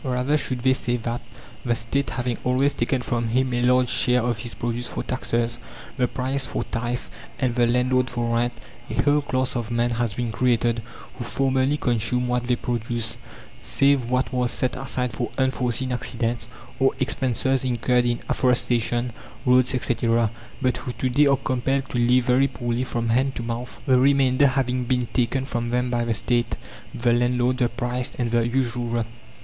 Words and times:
Rather 0.03 0.35
should 0.35 0.61
they 0.63 0.73
say 0.73 0.97
that, 0.97 1.21
the 1.63 1.75
State 1.75 2.09
having 2.09 2.35
always 2.43 2.73
taken 2.73 3.03
from 3.03 3.27
him 3.27 3.53
a 3.53 3.61
large 3.61 3.87
share 3.87 4.23
of 4.23 4.39
his 4.39 4.55
produce 4.55 4.87
for 4.87 5.03
taxes, 5.03 5.59
the 5.95 6.07
priest 6.07 6.47
for 6.47 6.63
tithe, 6.63 7.01
and 7.37 7.53
the 7.53 7.67
landlord 7.67 8.09
for 8.09 8.35
rent, 8.35 8.51
a 8.89 8.95
whole 9.03 9.21
class 9.21 9.55
of 9.55 9.69
men 9.69 9.91
has 9.91 10.15
been 10.15 10.31
created, 10.31 10.81
who 11.19 11.23
formerly 11.23 11.77
consumed 11.77 12.27
what 12.27 12.47
they 12.47 12.55
produced 12.55 13.19
save 13.61 14.09
what 14.09 14.33
was 14.33 14.49
set 14.49 14.75
aside 14.75 15.13
for 15.13 15.29
unforeseen 15.37 15.91
accidents, 15.91 16.47
or 16.79 16.93
expenses 16.99 17.63
incurred 17.63 18.07
in 18.07 18.21
afforestation, 18.27 19.13
roads, 19.45 19.75
etc. 19.75 20.31
but 20.63 20.77
who 20.77 20.93
to 20.93 21.09
day 21.09 21.27
are 21.27 21.37
compelled 21.37 21.87
to 21.89 21.99
live 21.99 22.25
very 22.25 22.47
poorly, 22.47 22.83
from 22.83 23.09
hand 23.09 23.35
to 23.35 23.43
mouth, 23.43 23.79
the 23.85 23.99
remainder 23.99 24.47
having 24.47 24.83
been 24.83 25.05
taken 25.13 25.45
from 25.45 25.69
them 25.69 25.91
by 25.91 26.03
the 26.03 26.13
State, 26.15 26.57
the 26.91 27.13
landlord, 27.13 27.57
the 27.59 27.69
priest, 27.69 28.15
and 28.17 28.31
the 28.31 28.47
usurer. 28.47 29.05